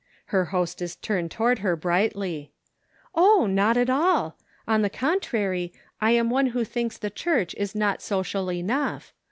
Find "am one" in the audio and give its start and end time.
6.09-6.47